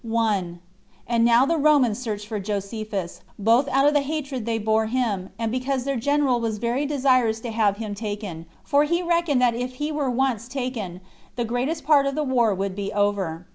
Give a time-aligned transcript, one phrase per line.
[0.03, 0.59] 1.
[1.05, 5.29] And now the Romans searched for Josephus, both out of the hatred they bore him,
[5.37, 9.53] and because their general was very desirous to have him taken; for he reckoned that
[9.53, 11.01] if he were once taken,
[11.35, 13.45] the greatest part of the war would be over.